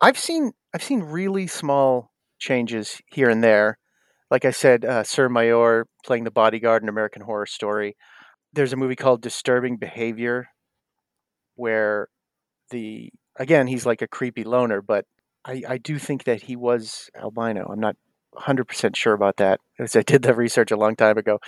I've 0.00 0.18
seen 0.18 0.52
I've 0.74 0.82
seen 0.82 1.00
really 1.00 1.46
small 1.46 2.12
changes 2.38 3.00
here 3.10 3.30
and 3.30 3.42
there. 3.42 3.78
Like 4.30 4.44
I 4.44 4.50
said, 4.50 4.84
uh, 4.84 5.02
Sir 5.02 5.28
Maejor 5.28 5.84
playing 6.04 6.24
the 6.24 6.30
bodyguard 6.30 6.82
in 6.82 6.88
American 6.88 7.22
Horror 7.22 7.46
Story. 7.46 7.96
There's 8.52 8.72
a 8.72 8.76
movie 8.76 8.96
called 8.96 9.22
Disturbing 9.22 9.78
Behavior, 9.78 10.48
where 11.56 12.08
the 12.70 13.10
again 13.36 13.66
he's 13.66 13.86
like 13.86 14.02
a 14.02 14.08
creepy 14.08 14.44
loner, 14.44 14.82
but 14.82 15.06
I, 15.46 15.62
I 15.66 15.78
do 15.78 15.98
think 15.98 16.24
that 16.24 16.42
he 16.42 16.56
was 16.56 17.10
albino. 17.16 17.66
I'm 17.70 17.80
not 17.80 17.96
100% 18.34 18.96
sure 18.96 19.12
about 19.12 19.36
that 19.36 19.60
because 19.78 19.96
I 19.96 20.02
did 20.02 20.22
the 20.22 20.34
research 20.34 20.70
a 20.70 20.76
long 20.76 20.96
time 20.96 21.16
ago. 21.16 21.38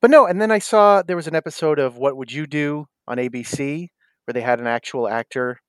But 0.00 0.10
no, 0.10 0.26
and 0.26 0.40
then 0.40 0.50
I 0.50 0.60
saw 0.60 1.02
there 1.02 1.16
was 1.16 1.26
an 1.26 1.34
episode 1.34 1.78
of 1.78 1.98
What 1.98 2.16
Would 2.16 2.32
You 2.32 2.46
Do 2.46 2.86
on 3.08 3.18
ABC 3.18 3.88
where 4.26 4.32
they 4.32 4.40
had 4.40 4.60
an 4.60 4.66
actual 4.66 5.08
actor 5.08 5.60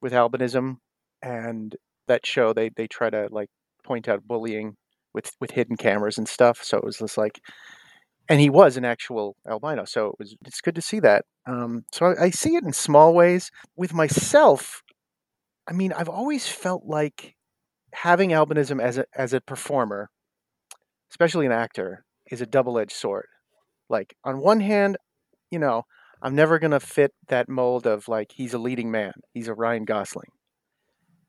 with 0.00 0.12
albinism 0.12 0.76
and 1.22 1.76
that 2.06 2.24
show 2.24 2.52
they 2.52 2.70
they 2.70 2.86
try 2.86 3.10
to 3.10 3.28
like 3.30 3.50
point 3.84 4.08
out 4.08 4.26
bullying 4.26 4.76
with 5.12 5.32
with 5.40 5.50
hidden 5.50 5.76
cameras 5.76 6.18
and 6.18 6.28
stuff. 6.28 6.62
So 6.62 6.78
it 6.78 6.84
was 6.84 6.98
just 6.98 7.18
like 7.18 7.40
and 8.28 8.40
he 8.40 8.50
was 8.50 8.76
an 8.76 8.84
actual 8.84 9.36
albino. 9.48 9.84
So 9.84 10.08
it 10.08 10.14
was 10.18 10.36
it's 10.44 10.60
good 10.60 10.74
to 10.74 10.82
see 10.82 11.00
that. 11.00 11.24
Um, 11.46 11.84
so 11.92 12.06
I, 12.06 12.24
I 12.24 12.30
see 12.30 12.56
it 12.56 12.64
in 12.64 12.72
small 12.72 13.14
ways. 13.14 13.50
With 13.76 13.94
myself, 13.94 14.82
I 15.68 15.72
mean, 15.72 15.92
I've 15.92 16.08
always 16.08 16.46
felt 16.46 16.84
like 16.84 17.34
having 17.94 18.30
albinism 18.30 18.80
as 18.82 18.98
a 18.98 19.06
as 19.14 19.32
a 19.32 19.40
performer, 19.40 20.10
especially 21.10 21.46
an 21.46 21.52
actor, 21.52 22.04
is 22.30 22.40
a 22.40 22.46
double 22.46 22.78
edged 22.78 22.92
sword. 22.92 23.26
Like 23.88 24.14
on 24.24 24.40
one 24.40 24.60
hand, 24.60 24.98
you 25.50 25.58
know, 25.58 25.84
I'm 26.22 26.34
never 26.34 26.58
gonna 26.58 26.80
fit 26.80 27.12
that 27.28 27.48
mold 27.48 27.86
of 27.86 28.08
like 28.08 28.32
he's 28.32 28.54
a 28.54 28.58
leading 28.58 28.90
man, 28.90 29.12
he's 29.34 29.48
a 29.48 29.54
Ryan 29.54 29.84
Gosling. 29.84 30.30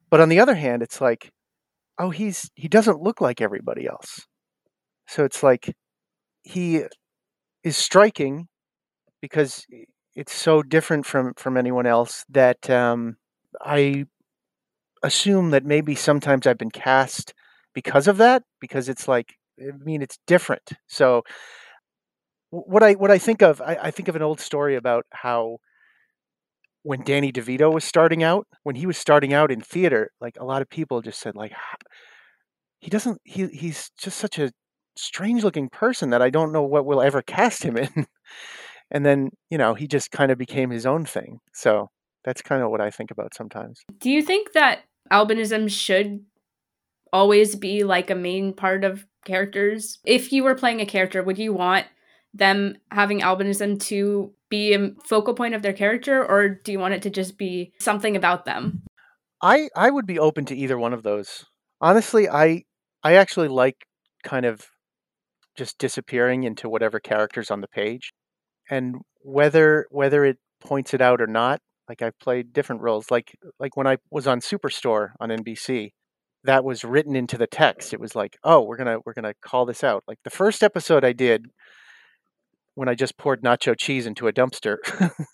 But 0.10 0.22
on 0.22 0.30
the 0.30 0.40
other 0.40 0.56
hand, 0.56 0.82
it's 0.82 1.02
like, 1.02 1.32
oh, 2.00 2.10
he's 2.12 2.52
he 2.56 2.68
doesn't 2.68 3.02
look 3.02 3.22
like 3.22 3.42
everybody 3.42 3.88
else. 3.88 4.28
So 5.08 5.26
it's 5.26 5.44
like 5.44 5.76
he 6.44 6.84
is 7.64 7.78
striking 7.78 8.48
because 9.22 9.66
it's 10.16 10.34
so 10.34 10.64
different 10.64 11.06
from 11.06 11.34
from 11.38 11.58
anyone 11.58 11.88
else 11.88 12.26
that 12.30 12.70
um, 12.70 13.18
I 13.62 14.06
assume 15.04 15.52
that 15.52 15.66
maybe 15.66 15.96
sometimes 15.96 16.46
I've 16.48 16.58
been 16.58 16.72
cast 16.72 17.34
because 17.74 18.08
of 18.08 18.18
that 18.18 18.44
because 18.60 18.90
it's 18.90 19.08
like 19.08 19.36
I 19.60 19.72
mean 19.84 20.02
it's 20.02 20.20
different. 20.28 20.72
So 20.88 21.24
what 22.52 22.84
I 22.84 22.94
what 22.94 23.12
I 23.12 23.18
think 23.18 23.42
of 23.42 23.62
I, 23.62 23.78
I 23.84 23.92
think 23.92 24.08
of 24.08 24.16
an 24.16 24.22
old 24.22 24.40
story 24.40 24.76
about 24.76 25.06
how 25.12 25.58
when 26.84 27.04
Danny 27.04 27.32
DeVito 27.32 27.72
was 27.74 27.84
starting 27.84 28.24
out, 28.24 28.48
when 28.64 28.76
he 28.76 28.86
was 28.86 28.98
starting 28.98 29.34
out 29.34 29.52
in 29.52 29.62
theater, 29.62 30.12
like 30.22 30.36
a 30.40 30.46
lot 30.46 30.62
of 30.62 30.70
people 30.70 31.02
just 31.02 31.20
said 31.20 31.36
like 31.36 31.52
he 32.80 32.90
doesn't 32.90 33.20
he 33.24 33.48
he's 33.48 33.92
just 33.98 34.18
such 34.18 34.40
a 34.40 34.52
strange 35.00 35.44
looking 35.44 35.70
person 35.70 36.10
that 36.10 36.22
I 36.22 36.30
don't 36.30 36.52
know 36.52 36.64
what 36.64 36.86
we'll 36.86 37.02
ever 37.02 37.22
cast 37.22 37.64
him 37.64 37.78
in. 37.78 38.06
and 38.92 39.06
then, 39.06 39.30
you 39.50 39.58
know, 39.58 39.74
he 39.74 39.88
just 39.88 40.12
kind 40.12 40.32
of 40.32 40.38
became 40.38 40.70
his 40.70 40.86
own 40.86 41.06
thing. 41.06 41.40
So 41.54 41.90
that's 42.24 42.42
kind 42.42 42.62
of 42.62 42.70
what 42.70 42.82
I 42.82 42.92
think 42.92 43.12
about 43.12 43.34
sometimes. 43.34 43.82
Do 44.00 44.10
you 44.10 44.22
think 44.22 44.54
that 44.54 44.80
albinism 45.12 45.70
should 45.70 46.26
always 47.12 47.56
be 47.56 47.84
like 47.84 48.10
a 48.10 48.16
main 48.16 48.54
part 48.54 48.84
of 48.84 49.06
characters? 49.26 50.00
If 50.04 50.32
you 50.32 50.44
were 50.44 50.56
playing 50.56 50.82
a 50.82 50.86
character, 50.86 51.24
would 51.24 51.38
you 51.38 51.54
want 51.54 51.86
them 52.34 52.76
having 52.92 53.22
albinism 53.22 53.80
to 53.80 54.34
be 54.50 54.74
a 54.74 54.92
focal 55.06 55.34
point 55.34 55.54
of 55.54 55.62
their 55.62 55.74
character 55.74 56.24
or 56.26 56.50
do 56.50 56.72
you 56.72 56.80
want 56.80 56.94
it 56.94 57.02
to 57.04 57.10
just 57.10 57.38
be 57.38 57.74
something 57.80 58.16
about 58.16 58.46
them? 58.46 58.84
I 59.42 59.70
I 59.76 59.90
would 59.90 60.06
be 60.06 60.20
open 60.20 60.46
to 60.46 60.56
either 60.56 60.78
one 60.78 60.94
of 60.94 61.04
those. 61.04 61.46
Honestly, 61.82 62.28
I 62.28 62.64
I 63.04 63.16
actually 63.16 63.48
like 63.48 63.86
kind 64.24 64.46
of 64.46 64.68
just 65.56 65.78
disappearing 65.78 66.44
into 66.44 66.70
whatever 66.70 67.00
characters 67.00 67.52
on 67.52 67.62
the 67.62 67.68
page. 67.68 68.12
And 68.70 68.98
whether 69.22 69.88
whether 69.92 70.26
it 70.26 70.38
points 70.62 70.94
it 70.94 71.02
out 71.02 71.22
or 71.22 71.28
not, 71.28 71.60
like 71.88 72.02
I've 72.02 72.18
played 72.20 72.54
different 72.54 72.82
roles. 72.82 73.12
Like 73.12 73.36
like 73.60 73.76
when 73.76 73.88
I 73.88 73.98
was 74.12 74.28
on 74.28 74.42
Superstore 74.42 75.10
on 75.20 75.30
NBC, 75.30 75.92
that 76.44 76.64
was 76.64 76.84
written 76.84 77.16
into 77.16 77.38
the 77.38 77.48
text. 77.48 77.94
It 77.94 78.00
was 78.00 78.16
like, 78.16 78.38
oh, 78.44 78.62
we're 78.62 78.78
gonna 78.78 79.00
we're 79.06 79.14
gonna 79.14 79.34
call 79.42 79.66
this 79.66 79.84
out. 79.84 80.04
Like 80.08 80.20
the 80.24 80.30
first 80.30 80.64
episode 80.64 81.04
I 81.04 81.14
did 81.14 81.48
when 82.80 82.88
I 82.88 82.96
just 82.96 83.18
poured 83.18 83.42
nacho 83.44 83.76
cheese 83.78 84.06
into 84.06 84.30
a 84.30 84.32
dumpster. 84.32 84.78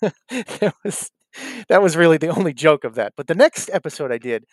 that 0.00 0.74
was 0.84 1.10
that 1.68 1.80
was 1.80 1.96
really 1.96 2.16
the 2.16 2.34
only 2.34 2.52
joke 2.52 2.82
of 2.82 2.96
that. 2.96 3.12
But 3.16 3.28
the 3.28 3.36
next 3.36 3.70
episode 3.72 4.10
I 4.10 4.18
did, 4.18 4.44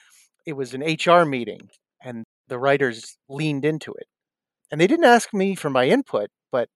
it 0.45 0.53
was 0.53 0.75
an 0.75 0.81
HR 0.81 1.25
meeting 1.25 1.69
and 2.03 2.23
the 2.49 2.59
writers 2.59 3.17
leaned 3.27 3.65
into 3.65 3.93
it 3.93 4.05
and 4.71 4.79
they 4.79 4.85
didn't 4.85 5.05
ask 5.05 5.33
me 5.33 5.55
for 5.55 5.71
my 5.71 5.87
input, 5.87 6.29
but 6.51 6.69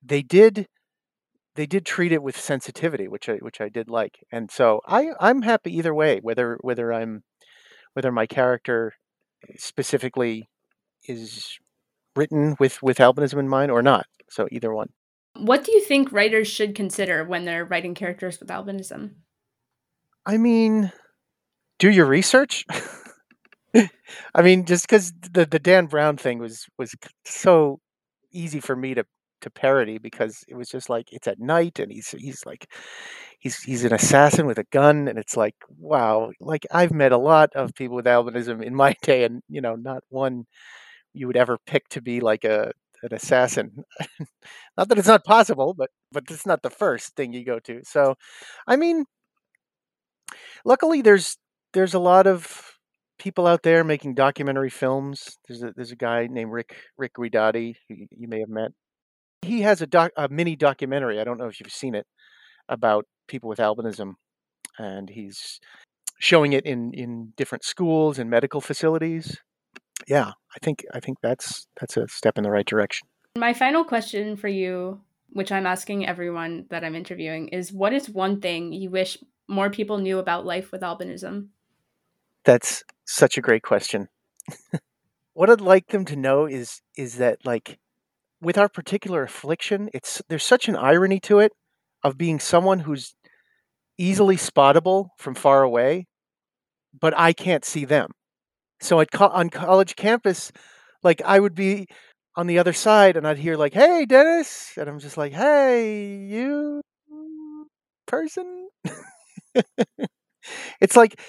they 0.00 0.22
did 0.22 0.68
they 1.56 1.66
did 1.66 1.84
treat 1.84 2.12
it 2.12 2.22
with 2.22 2.38
sensitivity, 2.38 3.08
which 3.08 3.28
I 3.28 3.38
which 3.38 3.60
I 3.60 3.68
did 3.68 3.90
like. 3.90 4.20
And 4.30 4.52
so 4.52 4.80
I 4.86 5.08
I'm 5.18 5.42
happy 5.42 5.76
either 5.76 5.92
way, 5.92 6.20
whether 6.22 6.58
whether 6.60 6.92
I'm 6.92 7.22
whether 7.94 8.12
my 8.12 8.26
character 8.26 8.92
specifically 9.56 10.48
is 11.08 11.58
written 12.14 12.54
with 12.60 12.80
with 12.84 12.98
albinism 12.98 13.40
in 13.40 13.48
mind 13.48 13.72
or 13.72 13.82
not. 13.82 14.06
So 14.30 14.46
either 14.52 14.72
one. 14.72 14.90
What 15.38 15.64
do 15.64 15.72
you 15.72 15.80
think 15.82 16.12
writers 16.12 16.48
should 16.48 16.74
consider 16.74 17.24
when 17.24 17.44
they're 17.44 17.64
writing 17.64 17.94
characters 17.94 18.40
with 18.40 18.48
albinism? 18.48 19.12
I 20.26 20.36
mean, 20.36 20.92
do 21.78 21.90
your 21.90 22.06
research. 22.06 22.64
I 24.34 24.42
mean, 24.42 24.64
just 24.64 24.86
because 24.86 25.12
the 25.32 25.46
the 25.46 25.58
Dan 25.58 25.86
Brown 25.86 26.16
thing 26.16 26.38
was 26.38 26.66
was 26.78 26.94
so 27.24 27.80
easy 28.32 28.60
for 28.60 28.76
me 28.76 28.94
to 28.94 29.04
to 29.40 29.50
parody 29.50 29.98
because 29.98 30.44
it 30.48 30.56
was 30.56 30.68
just 30.68 30.90
like 30.90 31.12
it's 31.12 31.28
at 31.28 31.38
night 31.38 31.78
and 31.78 31.92
he's 31.92 32.10
he's 32.10 32.44
like 32.44 32.66
he's 33.38 33.62
he's 33.62 33.84
an 33.84 33.92
assassin 33.92 34.46
with 34.46 34.58
a 34.58 34.64
gun 34.72 35.06
and 35.06 35.18
it's 35.18 35.36
like 35.36 35.54
wow 35.78 36.30
like 36.40 36.66
I've 36.72 36.92
met 36.92 37.12
a 37.12 37.18
lot 37.18 37.50
of 37.54 37.74
people 37.74 37.96
with 37.96 38.06
albinism 38.06 38.62
in 38.62 38.74
my 38.74 38.96
day 39.02 39.24
and 39.24 39.42
you 39.48 39.60
know 39.60 39.76
not 39.76 40.02
one 40.08 40.44
you 41.14 41.26
would 41.26 41.36
ever 41.36 41.58
pick 41.66 41.88
to 41.90 42.02
be 42.02 42.20
like 42.20 42.44
a 42.44 42.72
an 43.02 43.14
assassin 43.14 43.84
not 44.76 44.88
that 44.88 44.98
it's 44.98 45.08
not 45.08 45.24
possible 45.24 45.74
but 45.76 45.90
but 46.12 46.24
it's 46.30 46.46
not 46.46 46.62
the 46.62 46.70
first 46.70 47.14
thing 47.16 47.32
you 47.32 47.44
go 47.44 47.58
to 47.58 47.80
so 47.84 48.14
I 48.66 48.76
mean 48.76 49.04
luckily 50.64 51.02
there's 51.02 51.36
there's 51.72 51.94
a 51.94 51.98
lot 51.98 52.26
of 52.26 52.78
people 53.18 53.46
out 53.46 53.62
there 53.62 53.84
making 53.84 54.14
documentary 54.14 54.70
films. 54.70 55.38
There's 55.46 55.62
a 55.62 55.72
there's 55.74 55.92
a 55.92 55.96
guy 55.96 56.28
named 56.30 56.52
Rick 56.52 56.76
Rick 56.96 57.14
Guidotti 57.14 57.74
who 57.88 57.96
you 58.10 58.28
may 58.28 58.40
have 58.40 58.48
met. 58.48 58.70
He 59.42 59.62
has 59.62 59.82
a 59.82 59.86
doc 59.86 60.12
a 60.16 60.28
mini 60.28 60.56
documentary. 60.56 61.20
I 61.20 61.24
don't 61.24 61.38
know 61.38 61.48
if 61.48 61.60
you've 61.60 61.72
seen 61.72 61.94
it 61.94 62.06
about 62.68 63.06
people 63.28 63.48
with 63.48 63.58
albinism, 63.58 64.14
and 64.78 65.10
he's 65.10 65.60
showing 66.20 66.52
it 66.52 66.64
in 66.66 66.92
in 66.94 67.32
different 67.36 67.64
schools 67.64 68.18
and 68.18 68.30
medical 68.30 68.60
facilities. 68.60 69.38
Yeah, 70.08 70.28
I 70.28 70.58
think 70.62 70.86
I 70.94 71.00
think 71.00 71.18
that's 71.22 71.66
that's 71.78 71.96
a 71.96 72.08
step 72.08 72.38
in 72.38 72.44
the 72.44 72.50
right 72.50 72.66
direction. 72.66 73.08
My 73.36 73.52
final 73.52 73.84
question 73.84 74.36
for 74.36 74.48
you, 74.48 75.00
which 75.30 75.52
I'm 75.52 75.66
asking 75.66 76.06
everyone 76.06 76.66
that 76.70 76.82
I'm 76.82 76.94
interviewing, 76.94 77.48
is 77.48 77.72
what 77.72 77.92
is 77.92 78.08
one 78.08 78.40
thing 78.40 78.72
you 78.72 78.90
wish 78.90 79.18
more 79.48 79.70
people 79.70 79.98
knew 79.98 80.18
about 80.18 80.46
life 80.46 80.72
with 80.72 80.80
albinism? 80.80 81.48
That's 82.44 82.84
such 83.04 83.36
a 83.36 83.42
great 83.42 83.62
question. 83.62 84.08
what 85.34 85.50
I'd 85.50 85.60
like 85.60 85.88
them 85.88 86.06
to 86.06 86.16
know 86.16 86.46
is 86.46 86.80
is 86.96 87.16
that 87.16 87.44
like 87.44 87.78
with 88.40 88.56
our 88.56 88.68
particular 88.68 89.22
affliction, 89.22 89.90
it's 89.92 90.22
there's 90.28 90.44
such 90.44 90.68
an 90.68 90.76
irony 90.76 91.20
to 91.20 91.38
it 91.40 91.52
of 92.02 92.16
being 92.16 92.40
someone 92.40 92.80
who's 92.80 93.14
easily 93.98 94.36
spottable 94.36 95.08
from 95.18 95.34
far 95.34 95.62
away, 95.62 96.06
but 96.98 97.12
I 97.18 97.34
can't 97.34 97.64
see 97.64 97.84
them. 97.84 98.12
So 98.80 99.00
at 99.00 99.10
co- 99.10 99.28
on 99.28 99.50
college 99.50 99.96
campus, 99.96 100.52
like 101.02 101.22
I 101.24 101.40
would 101.40 101.54
be 101.54 101.86
on 102.36 102.46
the 102.46 102.58
other 102.58 102.72
side 102.72 103.16
and 103.16 103.26
I'd 103.26 103.38
hear 103.38 103.56
like, 103.56 103.74
"Hey, 103.74 104.06
Dennis," 104.06 104.72
and 104.76 104.88
I'm 104.88 104.98
just 105.00 105.16
like, 105.16 105.32
"Hey, 105.32 106.16
you 106.16 106.82
person." 108.06 108.68
it's 110.80 110.96
like 110.96 111.20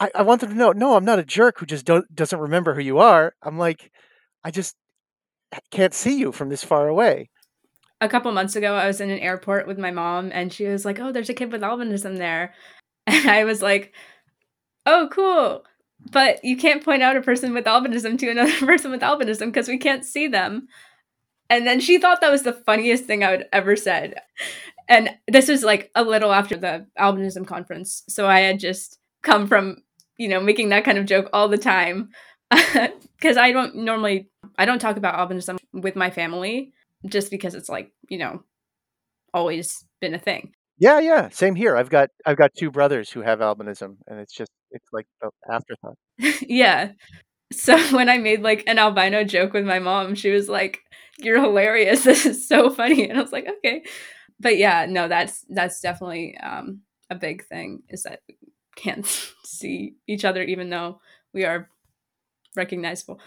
I, 0.00 0.10
I 0.16 0.22
want 0.22 0.40
them 0.40 0.50
to 0.50 0.56
know, 0.56 0.72
no, 0.72 0.96
I'm 0.96 1.04
not 1.04 1.20
a 1.20 1.24
jerk 1.24 1.58
who 1.58 1.66
just 1.66 1.84
don't, 1.84 2.12
doesn't 2.14 2.38
remember 2.38 2.74
who 2.74 2.80
you 2.80 2.98
are. 2.98 3.34
I'm 3.40 3.56
like, 3.56 3.92
I 4.42 4.50
just 4.50 4.74
can't 5.70 5.94
see 5.94 6.18
you 6.18 6.32
from 6.32 6.48
this 6.48 6.64
far 6.64 6.88
away. 6.88 7.30
A 8.00 8.08
couple 8.08 8.32
months 8.32 8.56
ago, 8.56 8.74
I 8.74 8.88
was 8.88 9.00
in 9.00 9.10
an 9.10 9.20
airport 9.20 9.68
with 9.68 9.78
my 9.78 9.92
mom, 9.92 10.30
and 10.32 10.52
she 10.52 10.66
was 10.66 10.84
like, 10.84 10.98
"Oh, 10.98 11.12
there's 11.12 11.28
a 11.28 11.34
kid 11.34 11.52
with 11.52 11.60
albinism 11.60 12.16
there," 12.18 12.52
and 13.06 13.30
I 13.30 13.44
was 13.44 13.62
like, 13.62 13.94
"Oh, 14.86 15.08
cool." 15.12 15.64
But 16.10 16.44
you 16.44 16.56
can't 16.56 16.84
point 16.84 17.02
out 17.02 17.16
a 17.16 17.22
person 17.22 17.54
with 17.54 17.64
albinism 17.64 18.18
to 18.18 18.30
another 18.30 18.52
person 18.66 18.90
with 18.90 19.00
albinism 19.00 19.46
because 19.46 19.68
we 19.68 19.78
can't 19.78 20.04
see 20.04 20.26
them. 20.26 20.68
And 21.48 21.66
then 21.66 21.80
she 21.80 21.98
thought 21.98 22.20
that 22.20 22.30
was 22.30 22.42
the 22.42 22.52
funniest 22.52 23.04
thing 23.04 23.22
I 23.22 23.30
would 23.30 23.46
ever 23.52 23.76
said. 23.76 24.14
And 24.88 25.10
this 25.28 25.48
was 25.48 25.62
like 25.62 25.90
a 25.94 26.02
little 26.02 26.32
after 26.32 26.56
the 26.56 26.86
albinism 26.98 27.46
conference. 27.46 28.02
So 28.08 28.26
I 28.26 28.40
had 28.40 28.58
just 28.58 28.98
come 29.22 29.46
from, 29.46 29.82
you 30.16 30.28
know, 30.28 30.40
making 30.40 30.70
that 30.70 30.84
kind 30.84 30.98
of 30.98 31.06
joke 31.06 31.28
all 31.32 31.48
the 31.48 31.58
time. 31.58 32.10
Because 33.22 33.36
I 33.36 33.52
don't 33.52 33.76
normally, 33.76 34.30
I 34.58 34.64
don't 34.64 34.80
talk 34.80 34.96
about 34.96 35.14
albinism 35.14 35.56
with 35.72 35.94
my 35.94 36.10
family 36.10 36.72
just 37.06 37.30
because 37.30 37.54
it's 37.54 37.68
like, 37.68 37.92
you 38.08 38.18
know, 38.18 38.42
always 39.32 39.84
been 40.00 40.12
a 40.12 40.18
thing. 40.18 40.52
Yeah, 40.78 40.98
yeah, 41.00 41.28
same 41.28 41.54
here. 41.54 41.76
I've 41.76 41.90
got 41.90 42.08
I've 42.26 42.36
got 42.36 42.52
two 42.58 42.70
brothers 42.70 43.10
who 43.10 43.20
have 43.22 43.38
albinism, 43.40 43.96
and 44.06 44.18
it's 44.18 44.32
just 44.34 44.50
it's 44.70 44.88
like 44.92 45.06
an 45.22 45.30
afterthought. 45.50 45.96
yeah. 46.48 46.92
So 47.52 47.78
when 47.96 48.08
I 48.08 48.18
made 48.18 48.42
like 48.42 48.64
an 48.66 48.78
albino 48.78 49.24
joke 49.24 49.52
with 49.52 49.64
my 49.64 49.78
mom, 49.78 50.14
she 50.14 50.30
was 50.30 50.48
like, 50.48 50.80
"You're 51.18 51.40
hilarious. 51.40 52.04
This 52.04 52.26
is 52.26 52.48
so 52.48 52.70
funny." 52.70 53.08
And 53.08 53.18
I 53.18 53.22
was 53.22 53.32
like, 53.32 53.46
"Okay." 53.58 53.84
But 54.40 54.58
yeah, 54.58 54.86
no, 54.88 55.08
that's 55.08 55.44
that's 55.50 55.80
definitely 55.80 56.36
um, 56.38 56.82
a 57.10 57.14
big 57.14 57.44
thing 57.46 57.82
is 57.88 58.02
that 58.04 58.20
we 58.28 58.36
can't 58.76 59.06
see 59.44 59.94
each 60.08 60.24
other 60.24 60.42
even 60.42 60.70
though 60.70 61.00
we 61.34 61.44
are 61.44 61.68
recognizable. 62.56 63.20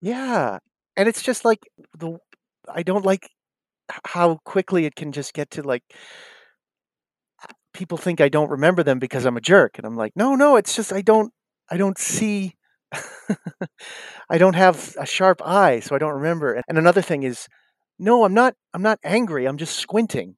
Yeah, 0.00 0.58
and 0.96 1.08
it's 1.08 1.22
just 1.22 1.44
like 1.44 1.60
the 1.98 2.18
I 2.68 2.82
don't 2.82 3.04
like 3.04 3.28
how 4.04 4.38
quickly 4.44 4.86
it 4.86 4.96
can 4.96 5.12
just 5.12 5.34
get 5.34 5.50
to 5.52 5.62
like 5.62 5.84
people 7.76 7.98
think 7.98 8.20
I 8.20 8.28
don't 8.28 8.50
remember 8.50 8.82
them 8.82 8.98
because 8.98 9.24
I'm 9.24 9.36
a 9.36 9.40
jerk, 9.40 9.78
and 9.78 9.86
I'm 9.86 9.96
like, 9.96 10.12
no, 10.16 10.34
no, 10.34 10.56
it's 10.56 10.74
just 10.74 10.92
I 10.92 11.02
don't 11.02 11.32
I 11.70 11.76
don't 11.76 11.98
see. 11.98 12.54
I 14.30 14.38
don't 14.38 14.54
have 14.54 14.96
a 14.98 15.06
sharp 15.06 15.42
eye, 15.44 15.80
so 15.80 15.94
I 15.94 15.98
don't 15.98 16.14
remember. 16.14 16.62
And 16.68 16.78
another 16.78 17.02
thing 17.02 17.22
is, 17.22 17.48
no, 17.98 18.24
I'm 18.24 18.34
not. 18.34 18.54
I'm 18.74 18.82
not 18.82 18.98
angry. 19.04 19.46
I'm 19.46 19.56
just 19.56 19.76
squinting. 19.76 20.36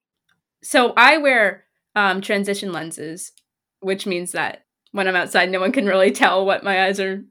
So 0.63 0.93
I 0.97 1.19
wear 1.19 1.65
um, 1.95 2.21
transition 2.21 2.73
lenses, 2.73 3.33
which 3.81 4.07
means 4.07 4.33
that 4.33 4.65
when 4.93 5.07
I'm 5.07 5.17
outside, 5.17 5.51
no 5.51 5.61
one 5.61 5.73
can 5.73 5.87
really 5.87 6.11
tell 6.11 6.45
what 6.45 6.65
my 6.65 6.85
eyes 6.85 7.01
are 7.01 7.25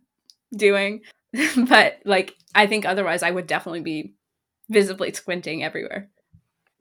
doing. 0.55 1.01
but 1.67 1.99
like, 2.05 2.35
I 2.55 2.67
think 2.67 2.85
otherwise, 2.85 3.23
I 3.23 3.31
would 3.31 3.47
definitely 3.47 3.81
be 3.81 4.13
visibly 4.69 5.13
squinting 5.13 5.63
everywhere. 5.63 6.09